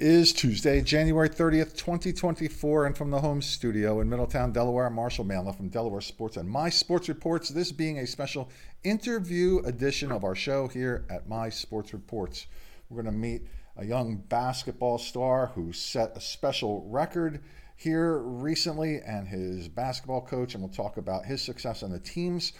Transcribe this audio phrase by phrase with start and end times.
[0.00, 5.58] is Tuesday, January 30th, 2024, and from the home studio in Middletown, Delaware, Marshall Manlove
[5.58, 7.50] from Delaware Sports and My Sports Reports.
[7.50, 8.48] This being a special
[8.82, 12.46] interview edition of our show here at My Sports Reports.
[12.88, 13.42] We're going to meet
[13.76, 17.42] a young basketball star who set a special record
[17.76, 22.54] here recently and his basketball coach, and we'll talk about his success and the team's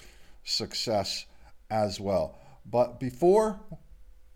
[0.44, 1.24] success
[1.70, 2.38] as well.
[2.66, 3.60] But before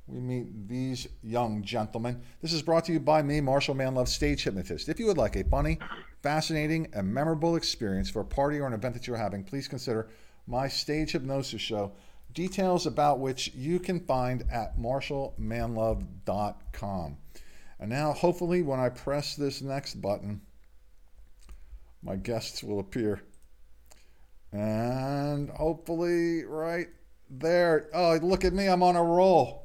[0.06, 2.20] we meet these young gentlemen.
[2.42, 4.91] This is brought to you by me, Marshall Manlove, stage hypnotist.
[4.91, 5.78] If you would like a funny,
[6.22, 10.11] fascinating, and memorable experience for a party or an event that you're having, please consider
[10.46, 11.92] my stage hypnosis show,
[12.34, 17.16] details about which you can find at marshallmanlove.com.
[17.80, 20.42] And now, hopefully, when I press this next button,
[22.02, 23.22] my guests will appear.
[24.52, 26.89] And hopefully, right
[27.30, 27.89] there.
[27.94, 29.64] Oh, look at me, I'm on a roll.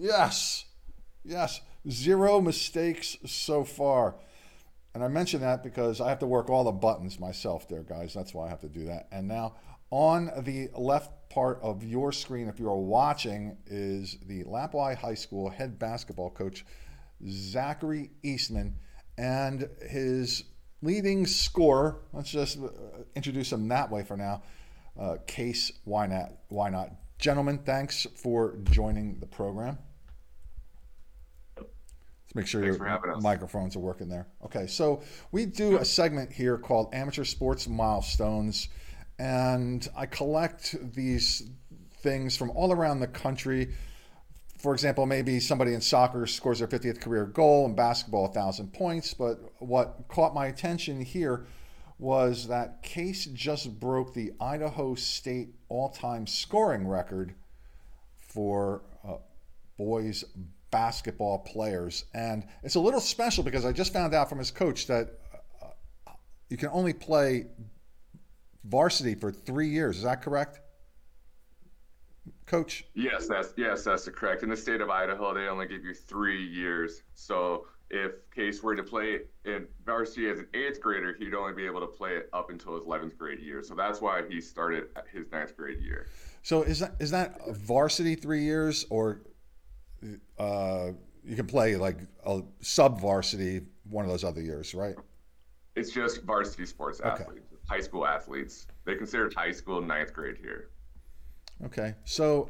[0.00, 0.64] Yes.
[1.24, 1.60] Yes.
[1.88, 4.16] Zero mistakes so far.
[4.94, 8.14] And I mention that because I have to work all the buttons myself there, guys.
[8.14, 9.08] That's why I have to do that.
[9.12, 9.56] And now
[9.90, 15.50] on the left part of your screen, if you're watching, is the Lapwai High School
[15.50, 16.64] head basketball coach,
[17.28, 18.76] Zachary Eastman,
[19.18, 20.44] and his
[20.80, 21.98] leading scorer.
[22.14, 22.68] Let's just uh,
[23.14, 24.42] introduce him that way for now.
[24.98, 26.32] Uh, Kase, why not?
[26.48, 26.90] Why not?
[27.18, 29.76] Gentlemen, thanks for joining the program.
[32.30, 34.28] Let's make sure Thanks your microphones are working there.
[34.44, 38.68] Okay, so we do a segment here called Amateur Sports Milestones,
[39.18, 41.50] and I collect these
[42.02, 43.74] things from all around the country.
[44.58, 49.12] For example, maybe somebody in soccer scores their 50th career goal, in basketball, 1,000 points.
[49.12, 51.46] But what caught my attention here
[51.98, 57.34] was that Kase just broke the Idaho State all time scoring record
[58.20, 59.16] for uh,
[59.76, 60.24] boys
[60.70, 62.04] basketball players.
[62.14, 65.18] And it's a little special because I just found out from his coach that
[65.62, 66.12] uh,
[66.48, 67.46] you can only play
[68.64, 69.98] varsity for three years.
[69.98, 70.60] Is that correct?
[72.46, 72.84] Coach?
[72.94, 74.42] Yes, that's yes, that's correct.
[74.42, 77.02] In the state of Idaho, they only give you three years.
[77.14, 81.66] So if Kase were to play in varsity as an eighth grader, he'd only be
[81.66, 83.62] able to play it up until his eleventh grade year.
[83.62, 86.08] So that's why he started his ninth grade year.
[86.42, 89.22] So is that is that varsity three years or
[90.38, 90.90] uh,
[91.24, 94.94] you can play like a sub varsity one of those other years, right?
[95.76, 97.22] It's just varsity sports okay.
[97.22, 98.66] athletes, high school athletes.
[98.84, 100.70] They consider it high school ninth grade here.
[101.64, 102.48] Okay, so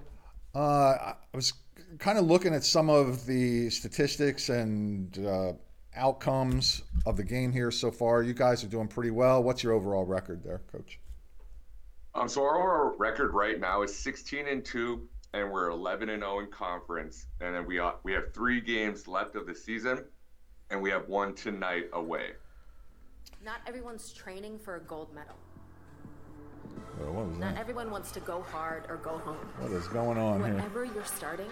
[0.55, 1.53] uh, I was
[1.99, 5.53] kind of looking at some of the statistics and uh,
[5.97, 8.22] outcomes of the game here so far.
[8.22, 9.43] You guys are doing pretty well.
[9.43, 11.00] What's your overall record there, Coach?
[12.15, 16.41] Um, so our record right now is 16 and two, and we're 11 and 0
[16.41, 17.27] in conference.
[17.41, 20.05] And then we uh, we have three games left of the season,
[20.71, 22.31] and we have one tonight away.
[23.45, 25.37] Not everyone's training for a gold medal.
[26.99, 27.61] what was Not that?
[27.61, 29.37] everyone wants to go hard or go home.
[29.59, 30.55] What is going on Whenever here?
[30.57, 31.49] Whenever you're starting,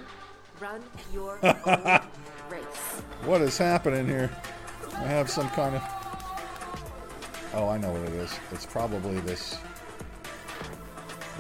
[0.60, 2.00] run your own
[2.50, 3.00] race.
[3.24, 4.30] What is happening here?
[4.96, 5.82] I have some kind of.
[7.54, 8.30] Oh, I know what it is.
[8.52, 9.56] It's probably this.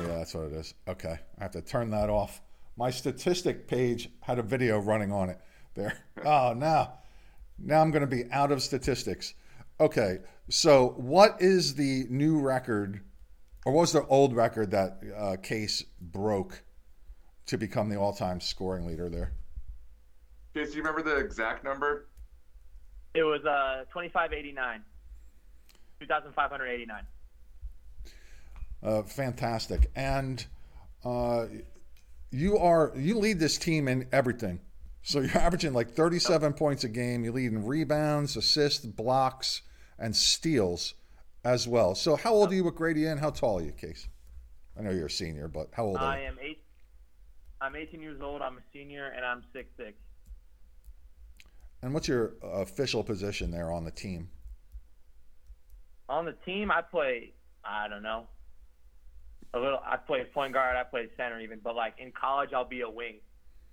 [0.00, 0.74] Yeah, that's what it is.
[0.86, 1.18] Okay.
[1.38, 2.40] I have to turn that off.
[2.76, 5.40] My statistic page had a video running on it
[5.74, 5.98] there.
[6.24, 6.94] Oh, now.
[7.58, 9.34] Now I'm going to be out of statistics.
[9.80, 10.18] Okay.
[10.48, 13.00] So, what is the new record,
[13.64, 16.62] or what was the old record that uh, Kase broke
[17.46, 19.32] to become the all time scoring leader there?
[20.54, 22.08] Kase, do you remember the exact number?
[23.14, 24.82] It was uh, 2589.
[26.00, 27.02] 2,589.
[28.82, 29.90] Uh, fantastic.
[29.96, 30.44] And
[31.04, 31.46] uh,
[32.30, 34.60] you are you lead this team in everything.
[35.02, 37.24] So you're averaging like 37 points a game.
[37.24, 39.62] You lead in rebounds, assists, blocks,
[39.98, 40.94] and steals
[41.44, 41.94] as well.
[41.94, 44.08] So how old are you with Grady and how tall are you, Kase?
[44.78, 46.26] I know you're a senior, but how old are I you?
[46.28, 46.62] am eight.
[47.60, 48.40] I'm 18 years old.
[48.40, 49.94] I'm a senior, and I'm six six.
[51.82, 54.28] And what's your official position there on the team?
[56.08, 57.32] On the team, I play.
[57.64, 58.26] I don't know.
[59.54, 59.80] A little.
[59.84, 60.76] I play point guard.
[60.76, 61.60] I play center even.
[61.62, 63.20] But like in college, I'll be a wing,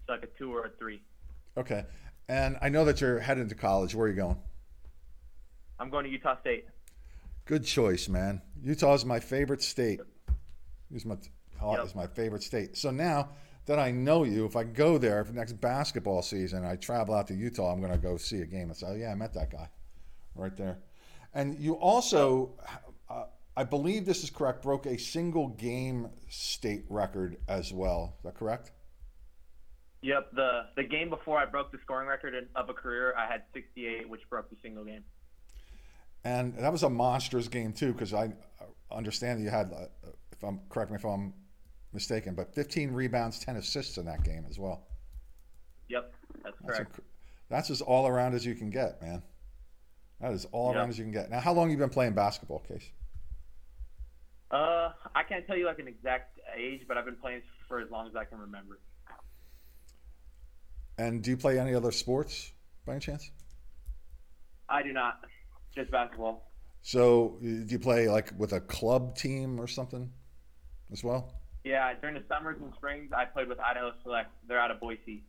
[0.07, 1.01] so like a two or a three.
[1.57, 1.83] Okay.
[2.27, 3.93] And I know that you're heading to college.
[3.93, 4.37] Where are you going?
[5.79, 6.65] I'm going to Utah State.
[7.45, 8.41] Good choice, man.
[8.63, 9.99] Utah is my favorite state.
[10.93, 11.17] It's my,
[11.61, 11.83] oh, Yep.
[11.85, 12.77] it's my favorite state.
[12.77, 13.29] So now
[13.67, 17.27] that I know you, if I go there for next basketball season, I travel out
[17.27, 19.33] to Utah, I'm going to go see a game and say, oh, yeah, I met
[19.33, 19.69] that guy
[20.35, 20.79] right there.
[21.33, 22.53] And you also,
[23.57, 28.15] I believe this is correct, broke a single game state record as well.
[28.17, 28.71] Is that correct?
[30.01, 30.31] Yep.
[30.33, 33.43] The the game before I broke the scoring record in- of a career, I had
[33.53, 35.03] 68, which broke the single game.
[36.23, 38.33] And that was a monstrous game too, because I
[38.91, 39.87] understand that you had, uh,
[40.31, 41.33] if I'm correct me if I'm
[41.93, 44.85] mistaken, but 15 rebounds, 10 assists in that game as well.
[45.87, 46.13] Yep,
[46.43, 46.99] that's That's, correct.
[47.47, 49.23] that's as all around as you can get, man.
[50.19, 50.79] That is all Yeah.
[50.79, 51.29] around as you can get.
[51.29, 52.91] Now, how long you been playing basketball, Kase?
[54.51, 57.89] Uh, I can't tell you like an exact age, but I've been playing for as
[57.89, 58.79] long as I can remember.
[60.97, 62.53] And do you play any other sports
[62.85, 63.31] by any chance?
[64.69, 65.19] I do not,
[65.75, 66.51] just basketball.
[66.81, 70.11] So, do you play like with a club team or something
[70.91, 71.33] as well?
[71.63, 74.29] Yeah, during the summers and springs, I played with Idaho Select.
[74.47, 75.23] They're out of Boise.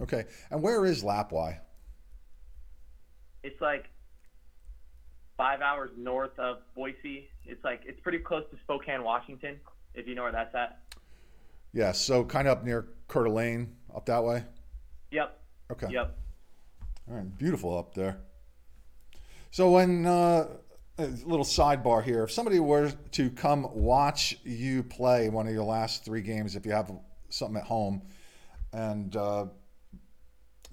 [0.00, 0.24] Okay.
[0.50, 1.60] And where is Lapwai?
[3.44, 3.84] It's like
[5.40, 7.30] five hours north of Boise.
[7.46, 9.58] It's like it's pretty close to Spokane, Washington,
[9.94, 10.80] if you know where that's at.
[11.72, 14.44] Yeah, so kind of up near Coeur d'Alene, up that way.
[15.12, 15.40] Yep.
[15.72, 15.86] Okay.
[15.92, 16.18] Yep.
[17.08, 18.18] All right, beautiful up there.
[19.50, 20.46] So, when uh,
[20.98, 25.64] a little sidebar here, if somebody were to come watch you play one of your
[25.64, 26.92] last three games, if you have
[27.30, 28.02] something at home,
[28.74, 29.46] and uh,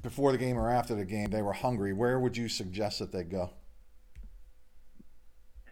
[0.02, 3.14] before the game or after the game they were hungry, where would you suggest that
[3.14, 3.52] they go?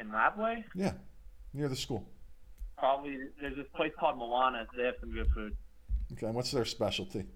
[0.06, 0.94] In Lapwai, Yeah,
[1.54, 2.08] near the school.
[2.78, 4.68] probably there's this place called Moana.
[4.78, 5.58] They have some good food.
[6.14, 7.20] Okay, what's their specialty?
[7.22, 7.28] It's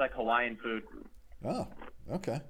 [0.00, 0.84] like Hawaiian food.
[1.44, 1.66] Oh,
[2.12, 2.40] okay.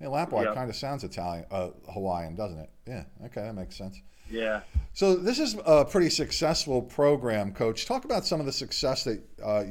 [0.00, 0.54] Yeah, Lapwai Yeah.
[0.54, 2.70] kind of sounds Italian, uh, Hawaiian, doesn't it?
[2.86, 4.00] Yeah, okay, that makes sense.
[4.30, 4.62] Yeah.
[4.94, 7.84] So this is a pretty successful program, Coach.
[7.86, 9.64] Talk about some of the success that uh,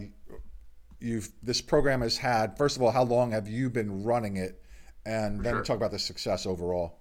[1.00, 2.58] you've this program has had.
[2.58, 4.62] First of all, how long have you been running it,
[5.06, 5.64] and then Sure.
[5.64, 7.00] talk about the success overall.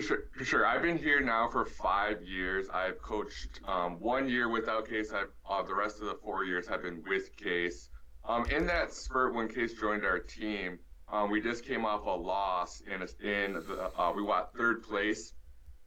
[0.00, 0.64] Sure, for sure.
[0.64, 2.66] I've been here now for five years.
[2.72, 5.12] I've coached um, one year without Kase.
[5.12, 7.90] I've uh, the rest of the four years have been with Kase.
[8.26, 10.78] Um, in that spurt, when Kase joined our team,
[11.12, 14.82] um, we just came off a loss in a, in the, uh, we got third
[14.82, 15.34] place.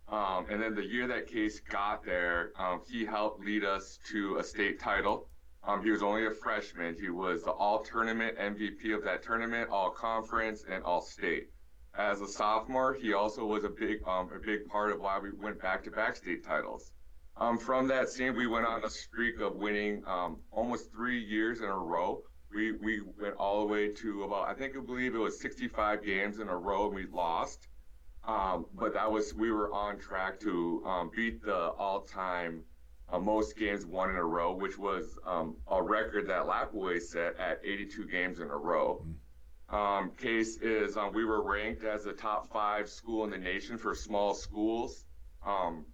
[0.07, 4.37] Um, and then the year that Kase got there, um, he helped lead us to
[4.37, 5.29] a state title.
[5.63, 6.95] Um, he was only a freshman.
[6.99, 11.49] He was the all tournament MVP of that tournament, all conference, and all state
[11.97, 15.31] as a sophomore, he also was a big um, a big part of why we
[15.31, 16.91] went back to back state titles.
[17.37, 21.59] Um, from that scene, we went on a streak of winning um, almost three years
[21.59, 22.21] in a row.
[22.53, 26.03] We we went all the way to about I think I believe it was 65
[26.03, 27.67] games in a row, and we lost.
[28.27, 32.63] Um, but that was we were on track to um, beat the all-time
[33.09, 37.37] uh, most games won in a row, which was um, a record that Lapwai set
[37.37, 39.05] at 82 games in a row.
[39.69, 43.77] Um, Kase is um, we were ranked as a top five school in the nation
[43.77, 45.05] for small schools.
[45.45, 45.85] Um,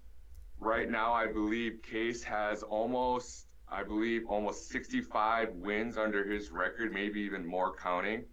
[0.60, 6.94] right now, I believe Kase has almost, I believe, almost 65 wins under his record,
[6.94, 8.26] maybe even more counting.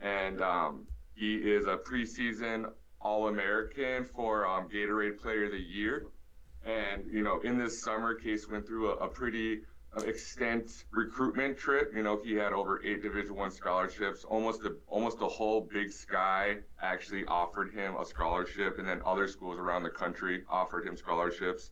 [0.00, 2.70] And um, he is a preseason
[3.02, 6.06] All American for um, Gatorade Player of the Year.
[6.64, 9.60] And, you know, in this summer, Kase went through a, a pretty
[9.98, 11.92] extent recruitment trip.
[11.94, 14.24] You know, he had over eight Division One scholarships.
[14.24, 19.26] Almost the almost the whole Big Sky actually offered him a scholarship, and then other
[19.26, 21.70] schools around the country offered him scholarships.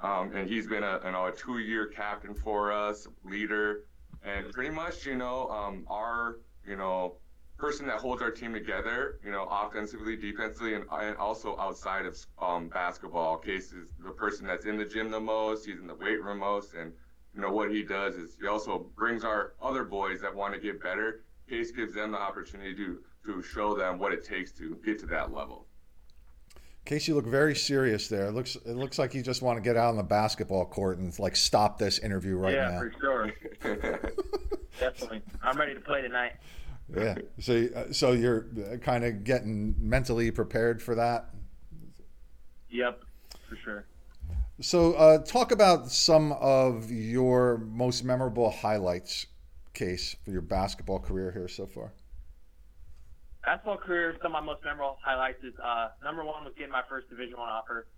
[0.00, 3.84] Um, and he's been a you know a two-year captain for us, leader,
[4.24, 7.16] and pretty much you know um, our you know
[7.56, 12.18] person that holds our team together, you know, offensively, defensively, and, and also outside of
[12.42, 13.38] um, basketball.
[13.38, 15.64] Kase is the person that's in the gym the most.
[15.64, 16.92] He's in the weight room most, and
[17.34, 20.60] you know what he does is he also brings our other boys that want to
[20.60, 21.24] get better.
[21.48, 25.06] Kase gives them the opportunity to to show them what it takes to get to
[25.06, 25.66] that level.
[26.84, 28.26] Kase, you look very serious there.
[28.26, 30.98] It looks it looks like you just want to get out on the basketball court
[30.98, 32.82] and like stop this interview right yeah, now.
[32.82, 34.12] Yeah, for sure.
[34.80, 35.22] Definitely.
[35.42, 36.32] I'm ready to play tonight.
[36.94, 37.16] Yeah.
[37.40, 38.46] So uh, so you're
[38.82, 41.30] kind of getting mentally prepared for that.
[42.68, 43.02] Yep,
[43.48, 43.86] for sure.
[44.60, 49.26] So, uh, talk about some of your most memorable highlights,
[49.72, 51.92] Kase, for your basketball career here so far.
[53.44, 56.82] Basketball career, some of my most memorable highlights is uh, number one was getting my
[56.88, 57.88] first Division One offer.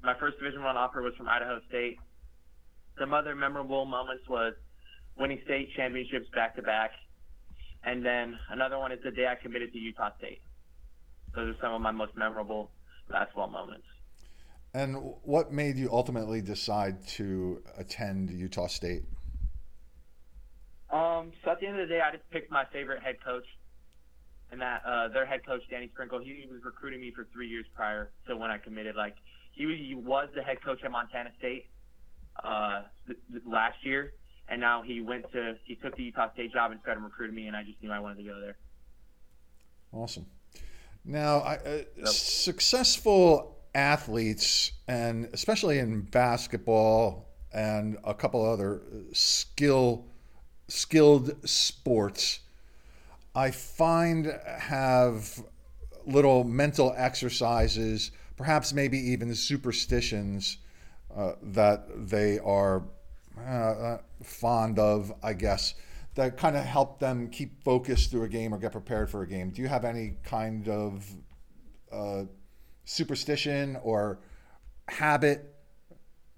[0.00, 1.98] My first Division One offer was from Idaho State.
[3.00, 4.54] Some other memorable moments was
[5.18, 6.92] winning state championships back to back,
[7.82, 10.42] and then another one is the day I committed to Utah State.
[11.34, 12.70] Those are some of my most memorable
[13.10, 13.84] basketball moments.
[14.74, 19.04] And what made you ultimately decide to attend Utah State?
[20.90, 23.44] Um, so at the end of the day, I just picked my favorite head coach,
[24.50, 26.18] and that uh, their head coach Danny Sprinkle.
[26.20, 28.96] He was recruiting me for three years prior to when I committed.
[28.96, 29.16] Like
[29.52, 31.66] he was, he was the head coach at Montana State
[32.42, 34.12] uh, th- th- last year,
[34.48, 37.46] and now he went to he took the Utah State job and started recruiting me,
[37.46, 38.56] and I just knew I wanted to go there.
[39.92, 40.26] Awesome.
[41.04, 41.54] Now, I,
[42.02, 48.82] uh, successful athletes, and especially in basketball and a couple other
[49.12, 50.04] skill
[50.66, 52.40] skilled sports,
[53.34, 55.42] I find have
[56.04, 60.58] little mental exercises, perhaps maybe even superstitions
[61.16, 62.82] uh, that they are
[63.38, 65.74] uh, uh fond of, I guess
[66.16, 69.26] that kind of help them keep focused through a game or get prepared for a
[69.26, 69.50] game.
[69.50, 71.06] Do you have any kind of
[71.92, 72.24] uh,
[72.88, 74.18] superstition or
[74.88, 75.54] habit,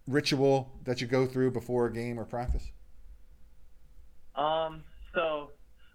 [0.09, 2.73] ritual that you go through before a game or practice?
[4.35, 4.83] Um,
[5.14, 5.50] so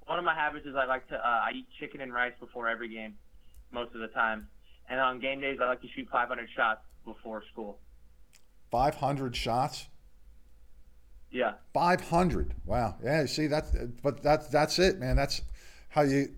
[0.08, 2.70] one of my habits is I like to uh, I eat chicken and rice before
[2.70, 3.16] every game,
[3.72, 4.48] most of the time,
[4.90, 7.80] and on game days I like to shoot 500 shots before school.
[8.72, 9.88] 500 shots.
[11.32, 11.54] Yeah.
[11.74, 12.56] 500.
[12.66, 12.96] Wow.
[13.04, 15.18] Yeah, see that but that's that's it, man.
[15.18, 15.42] That's
[15.90, 16.30] how you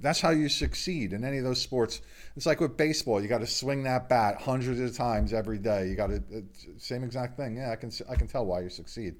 [0.00, 2.02] that's how you succeed in any of those sports.
[2.36, 5.88] It's like with baseball, you got to swing that bat hundreds of times every day.
[5.88, 6.22] You got to
[6.78, 7.56] same exact thing.
[7.56, 9.16] Yeah, I can I can tell why you succeed.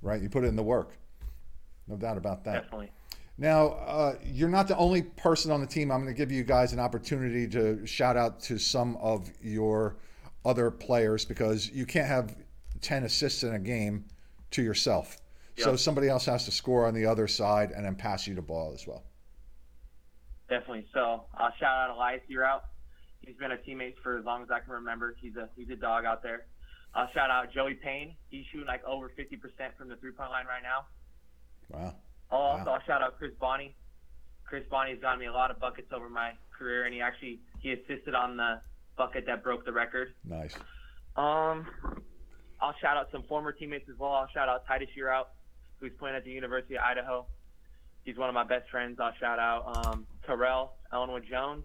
[0.00, 0.20] Right?
[0.20, 0.96] You put it in the work.
[1.88, 2.64] No doubt about that.
[2.64, 2.90] Definitely.
[3.38, 5.90] Now, uh, you're not the only person on the team.
[5.90, 9.96] I'm going to give you guys an opportunity to shout out to some of your
[10.44, 12.36] other players because you can't have
[12.82, 14.04] 10 assists in a game
[14.50, 15.16] to yourself.
[15.56, 15.64] Yep.
[15.64, 18.42] So somebody else has to score on the other side and then pass you the
[18.42, 19.02] ball as well.
[20.52, 20.84] Definitely.
[20.92, 22.64] So I'll shout out Elias out.
[23.22, 25.16] He's been a teammate for as long as I can remember.
[25.18, 26.44] He's a he's a dog out there.
[26.94, 28.14] I'll shout out Joey Payne.
[28.28, 29.40] He's shooting like over 50%
[29.78, 30.84] from the three point line right now.
[31.70, 31.94] Wow.
[32.30, 32.74] Also, wow.
[32.74, 33.74] I'll shout out Chris Bonney.
[34.44, 37.72] Chris Bonney's gotten me a lot of buckets over my career, and he actually he
[37.72, 38.60] assisted on the
[38.98, 40.12] bucket that broke the record.
[40.22, 40.54] Nice.
[41.16, 41.66] Um,
[42.60, 44.12] I'll shout out some former teammates as well.
[44.12, 45.28] I'll shout out Titus Yearout,
[45.80, 47.24] who's playing at the University of Idaho.
[48.04, 48.98] He's one of my best friends.
[49.00, 51.64] I'll shout out um, Terrell Ellenwood Jones.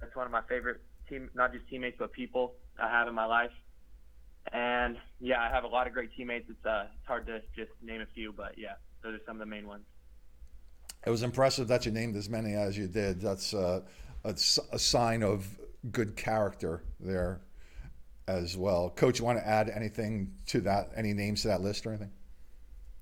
[0.00, 3.26] That's one of my favorite team, not just teammates, but people I have in my
[3.26, 3.50] life.
[4.52, 6.46] And yeah, I have a lot of great teammates.
[6.48, 9.40] It's uh, it's hard to just name a few, but yeah, those are some of
[9.40, 9.84] the main ones.
[11.06, 13.20] It was impressive that you named as many as you did.
[13.20, 13.82] That's uh,
[14.24, 15.46] a, a sign of
[15.92, 17.40] good character there
[18.26, 18.90] as well.
[18.90, 20.90] Coach, you want to add anything to that?
[20.96, 22.10] Any names to that list or anything?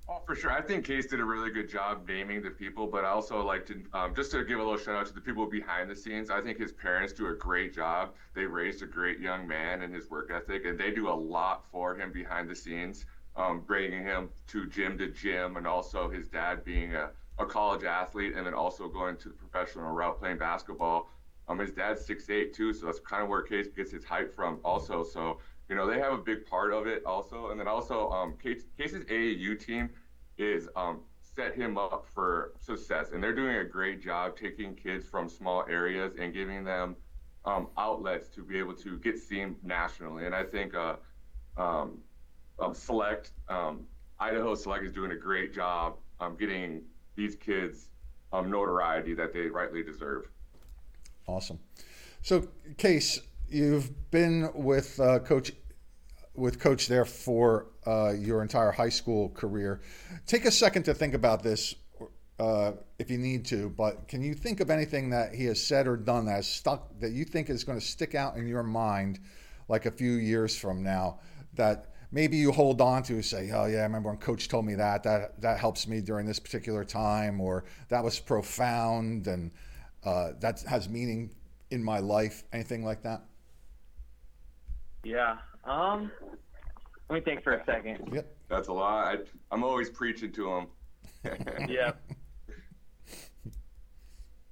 [0.08, 0.52] Oh, for sure.
[0.52, 3.66] I think Kase did a really good job naming the people, but I also like
[3.66, 6.30] to um, just to give a little shout out to the people behind the scenes.
[6.30, 8.14] I think his parents do a great job.
[8.32, 11.64] They raised a great young man and his work ethic, and they do a lot
[11.72, 16.28] for him behind the scenes, um, bringing him to gym to gym, and also his
[16.28, 17.10] dad being a,
[17.40, 21.10] a college athlete and then also going to the professional route playing basketball.
[21.48, 24.32] Um, his dad's six eight too, so that's kind of where Kase gets his height
[24.32, 25.02] from, also.
[25.02, 27.50] So you know they have a big part of it, also.
[27.50, 29.90] And then also, um, Kase, Kase's AAU team
[30.38, 35.06] is um, set him up for success, and they're doing a great job taking kids
[35.06, 36.96] from small areas and giving them
[37.44, 40.26] um, outlets to be able to get seen nationally.
[40.26, 40.96] And I think uh,
[41.56, 41.98] um,
[42.58, 43.86] um, Select um,
[44.18, 46.82] Idaho Select is doing a great job um, getting
[47.16, 47.88] these kids
[48.32, 50.28] um, notoriety that they rightly deserve.
[51.26, 51.58] Awesome.
[52.22, 55.52] So, Kase, you've been with uh, Coach
[56.34, 59.80] with Coach there for uh, your entire high school career.
[60.26, 61.74] Take a second to think about this,
[62.38, 63.70] uh, if you need to.
[63.70, 66.98] But can you think of anything that he has said or done that has stuck
[67.00, 69.18] that you think is going to stick out in your mind,
[69.68, 71.20] like a few years from now,
[71.54, 74.74] that maybe you hold on to say, oh yeah, I remember when coach told me
[74.74, 79.50] that, that, that helps me during this particular time, or that was profound and
[80.04, 81.34] uh, that has meaning
[81.70, 82.44] in my life?
[82.52, 83.22] Anything like that?
[85.06, 85.36] Yeah.
[85.64, 86.10] Um.
[87.08, 88.10] Let me think for a second.
[88.12, 88.36] Yep.
[88.48, 89.06] That's a lot.
[89.06, 89.18] I,
[89.52, 90.66] I'm always preaching to
[91.24, 91.38] them.
[91.68, 91.92] yeah.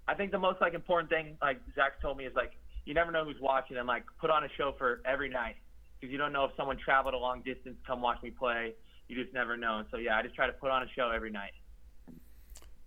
[0.06, 2.52] I think the most like important thing, like Zach told me, is like
[2.84, 5.56] you never know who's watching, and like put on a show for every night
[5.99, 8.75] because you don't know if someone traveled a long distance to come watch me play.
[9.08, 9.78] You just never know.
[9.78, 11.52] And so yeah, I just try to put on a show every night.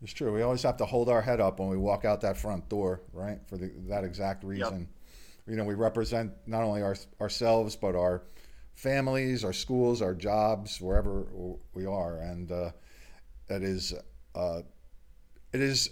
[0.01, 0.31] It's true.
[0.31, 3.01] We always have to hold our head up when we walk out that front door,
[3.11, 3.39] right?
[3.47, 4.79] For the, that exact reason.
[4.79, 4.87] Yep.
[5.47, 8.23] You know, we represent not only our, ourselves, but our
[8.73, 11.25] families, our schools, our jobs, wherever
[11.73, 12.19] we are.
[12.19, 12.71] And uh,
[13.49, 13.93] it is,
[14.35, 14.61] uh,
[15.53, 15.89] it is,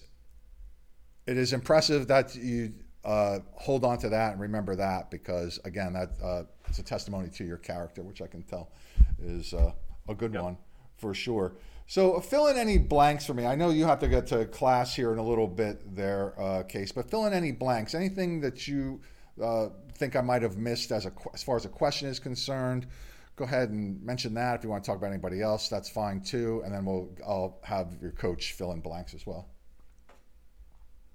[1.26, 2.74] it is impressive that you
[3.06, 7.30] uh, hold on to that and remember that because, again, that uh, it's a testimony
[7.30, 8.72] to your character, which I can tell
[9.20, 9.72] is uh,
[10.10, 10.44] a good yep.
[10.44, 10.58] one
[10.98, 11.56] for sure.
[11.88, 13.46] So fill in any blanks for me.
[13.46, 16.64] I know you have to get to class here in a little bit there, uh,
[16.64, 17.94] Kase, but fill in any blanks.
[17.94, 19.02] Anything that you
[19.42, 22.88] uh, think I might have missed as, a, as far as a question is concerned,
[23.36, 24.56] go ahead and mention that.
[24.56, 26.62] If you want to talk about anybody else, that's fine too.
[26.66, 29.50] And then we'll I'll have your coach fill in blanks as well.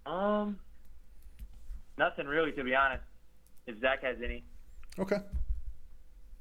[0.07, 0.59] Um,
[1.99, 3.05] nothing really, to be honest.
[3.67, 4.45] If Zach has any.
[4.99, 5.19] Okay.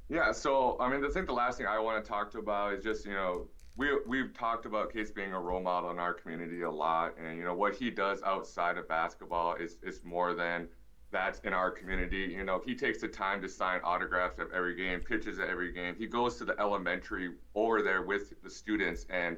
[0.10, 2.74] Yeah, so I mean, I think the last thing I want to talk to about
[2.74, 6.14] is just you know we we've talked about Kase being a role model in our
[6.14, 10.34] community a lot, and you know what he does outside of basketball is is more
[10.34, 10.68] than
[11.12, 12.34] that's in our community.
[12.36, 15.72] You know, he takes the time to sign autographs at every game, pitches at every
[15.72, 15.96] game.
[15.98, 19.38] He goes to the elementary over there with the students, and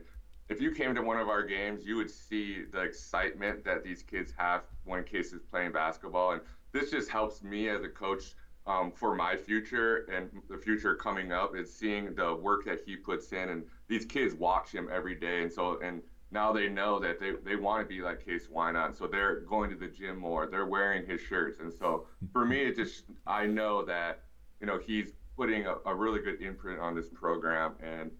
[0.50, 4.04] if you came to one of our games, you would see the excitement that these
[4.04, 6.42] kids have when Kase is playing basketball, and
[6.74, 8.36] this just helps me as a coach
[8.68, 12.96] um, for my future and the future coming up is seeing the work that he
[12.96, 16.02] puts in and these kids watch him every day and so and
[16.32, 18.98] now they know that they, they want to be like Kase Wynott.
[18.98, 20.48] So they're going to the gym more.
[20.48, 21.60] They're wearing his shirts.
[21.60, 24.24] And so for me, it just, I know that,
[24.60, 28.12] you know, he's putting a, a really good imprint on this program and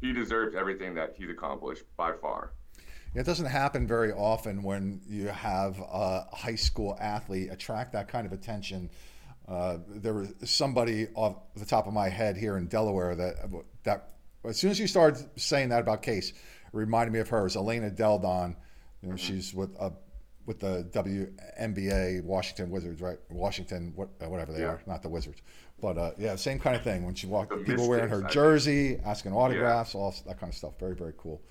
[0.00, 2.52] he deserves everything that he's accomplished by far.
[3.14, 8.26] It doesn't happen very often when you have a high school athlete attract that kind
[8.26, 8.90] of attention
[9.48, 13.34] uh, there was somebody off the top of my head here in Delaware that
[13.84, 14.10] that
[14.44, 16.32] as soon as you started saying that about Kase,
[16.72, 18.56] reminded me of hers, Elena Delle Donne,
[19.02, 19.90] You know, she's with uh,
[20.46, 23.18] with the WNBA Washington Wizards, right?
[23.28, 24.68] Washington, what, uh, whatever they yeah.
[24.68, 25.42] are, not the Wizards,
[25.80, 27.04] but uh, yeah, same kind of thing.
[27.04, 30.00] When she walked, the people wearing her jersey, asking autographs, yeah.
[30.00, 30.78] all that kind of stuff.
[30.80, 31.42] Very, very cool.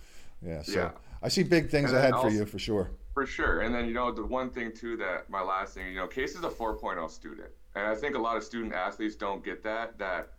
[0.45, 0.63] Yeah.
[0.63, 0.91] So yeah.
[1.21, 2.91] I see big things ahead also, for you for sure.
[3.13, 3.61] For sure.
[3.61, 6.35] And then you know the one thing too that my last thing, you know, Kase
[6.35, 7.49] is a 4.0 student.
[7.75, 9.97] And I think a lot of student athletes don't get that.
[9.99, 10.29] That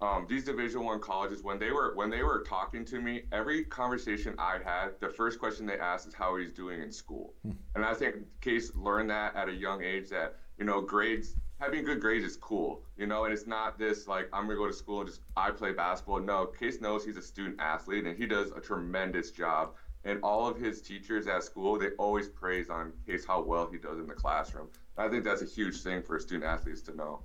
[0.00, 3.64] um, these Division One colleges, when they were when they were talking to me, every
[3.64, 7.34] conversation I had, the first question they asked is how he's doing in school.
[7.42, 7.52] Hmm.
[7.74, 11.84] And I think Kase learned that at a young age that you know grades having
[11.84, 14.72] good grades is cool, you know, and it's not this like I'm gonna go to
[14.72, 16.20] school and just I play basketball.
[16.20, 19.74] No, Kase knows he's a student athlete and he does a tremendous job.
[20.04, 23.78] And all of his teachers at school, they always praise on Kase how well he
[23.78, 24.68] does in the classroom.
[24.96, 27.20] I think that's a huge thing for student athletes to know.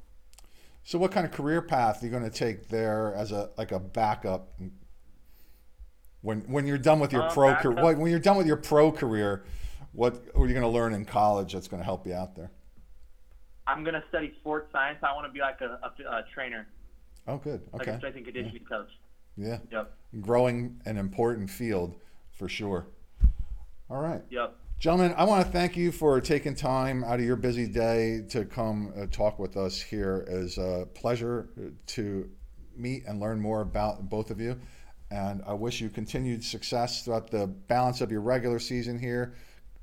[0.83, 3.71] So, what kind of career path are you going to take there as a like
[3.71, 4.53] a backup?
[6.21, 8.91] When when you're done with your uh, pro career, when you're done with your pro
[8.91, 9.45] career,
[9.93, 12.51] what are you going to learn in college that's going to help you out there?
[13.65, 14.99] I'm going to study sports science.
[15.03, 16.67] I want to be like a, a, a trainer.
[17.27, 17.61] Oh, good.
[17.73, 17.77] Okay.
[17.77, 18.77] Like a strength and conditioning yeah.
[18.77, 18.89] coach.
[19.37, 19.57] Yeah.
[19.71, 19.93] Yep.
[20.21, 21.95] Growing an important field
[22.31, 22.87] for sure.
[23.89, 24.21] All right.
[24.29, 24.55] Yep.
[24.83, 28.43] Gentlemen, I want to thank you for taking time out of your busy day to
[28.43, 30.25] come uh, talk with us here.
[30.27, 31.47] It is a pleasure
[31.87, 32.29] to
[32.75, 34.59] meet and learn more about both of you.
[35.09, 39.35] And I wish you continued success throughout the balance of your regular season here,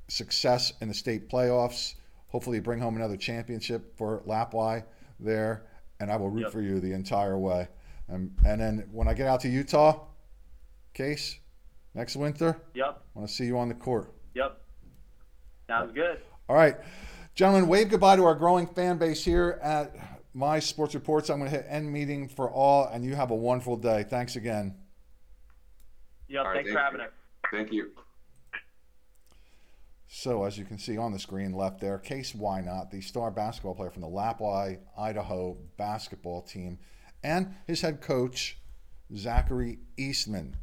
[0.07, 1.95] success in the state playoffs.
[2.27, 4.83] Hopefully, bring home another championship for Lapwai
[5.19, 5.65] there.
[5.99, 6.51] And I will root yep.
[6.51, 7.69] for you the entire way.
[8.07, 10.05] And, and then when I get out to Utah,
[10.93, 11.39] Kase,
[11.95, 13.01] next winter, yep.
[13.15, 14.13] I want to see you on the court.
[15.71, 15.79] Yep.
[15.79, 16.17] Sounds good.
[16.49, 16.75] All right.
[17.33, 19.95] Gentlemen, wave goodbye to our growing fan base here at
[20.33, 21.29] My Sports Reports.
[21.29, 24.03] I'm going to hit end meeting for all, and you have a wonderful day.
[24.03, 24.75] Thanks again.
[26.27, 27.11] Yep, right, thanks thank for having us.
[27.51, 27.91] Thank you.
[30.07, 33.75] So, as you can see on the screen left there, Kase Wynott, the star basketball
[33.75, 36.79] player from the Lapwai, Idaho basketball team,
[37.23, 38.57] and his head coach,
[39.15, 40.57] Zachary Eastman.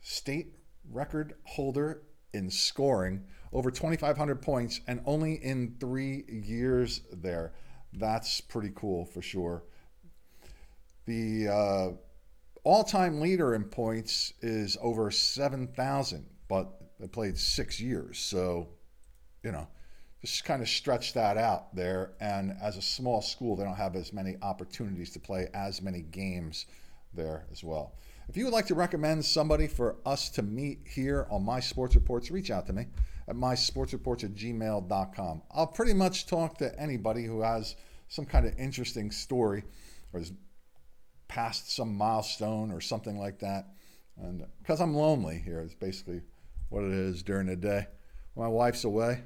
[0.00, 0.54] State
[0.88, 2.02] record holder
[2.34, 7.52] in scoring, over 2,500 points, and only in three years there.
[7.92, 9.64] That's pretty cool for sure.
[11.06, 11.88] The uh,
[12.64, 18.18] all time leader in points is over 7,000, but they played six years.
[18.18, 18.68] So,
[19.42, 19.66] you know,
[20.20, 22.12] just kind of stretch that out there.
[22.20, 26.02] And as a small school, they don't have as many opportunities to play as many
[26.02, 26.66] games
[27.12, 27.96] there as well.
[28.28, 31.94] If you would like to recommend somebody for us to meet here on My Sports
[31.94, 32.86] Reports, reach out to me
[33.28, 35.42] at mysportsreports at gmail.com.
[35.50, 37.76] I'll pretty much talk to anybody who has
[38.08, 39.64] some kind of interesting story
[40.12, 40.32] or has
[41.28, 43.66] passed some milestone or something like that.
[44.16, 46.22] And because I'm lonely here, it's basically
[46.68, 47.86] what it is during the day.
[48.36, 49.22] My wife's away.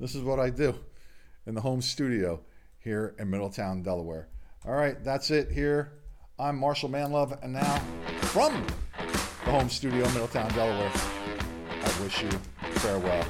[0.00, 0.74] This is what I do
[1.46, 2.40] in the home studio
[2.78, 4.28] here in Middletown, Delaware.
[4.66, 6.03] All right, that's it here
[6.36, 7.78] I'm Marshall Manlove, and now
[8.32, 8.66] from
[9.44, 10.90] the home studio Middletown, Delaware,
[11.70, 12.30] I wish you
[12.72, 13.24] farewell.